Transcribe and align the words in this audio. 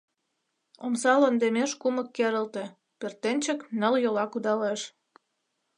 Омса 0.85 1.13
лондемеш 1.21 1.71
кумык 1.81 2.07
керылте, 2.15 2.63
пӧртӧнчык 2.99 3.59
ныл 3.79 3.93
йола 4.03 4.25
кудалеш... 4.29 4.81